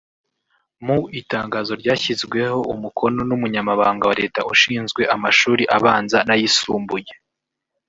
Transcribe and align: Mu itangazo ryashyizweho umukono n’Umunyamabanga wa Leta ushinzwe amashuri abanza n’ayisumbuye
Mu 0.85 0.97
itangazo 1.19 1.73
ryashyizweho 1.81 2.57
umukono 2.73 3.19
n’Umunyamabanga 3.29 4.03
wa 4.09 4.15
Leta 4.21 4.39
ushinzwe 4.53 5.01
amashuri 5.15 5.63
abanza 5.77 6.17
n’ayisumbuye 6.27 7.11